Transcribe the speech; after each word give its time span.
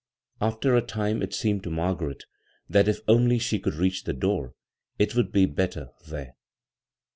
After 0.41 0.75
a 0.75 0.81
time 0.81 1.21
it 1.21 1.31
seemed 1.31 1.61
to 1.63 1.69
Margaret 1.69 2.23
that 2.67 2.87
if 2.87 3.01
only 3.07 3.37
she 3.37 3.59
could 3.59 3.75
reach 3.75 4.03
the 4.03 4.13
door 4.13 4.55
it 4.97 5.13
would 5.15 5.31
be 5.31 5.45
better 5.45 5.91
there. 6.07 6.33